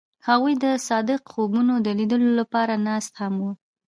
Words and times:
هغوی 0.27 0.53
د 0.63 0.65
صادق 0.87 1.21
خوبونو 1.31 1.73
د 1.85 1.87
لیدلو 1.99 2.29
لپاره 2.39 2.73
ناست 2.87 3.13
هم 3.21 3.33
وو. 3.43 3.51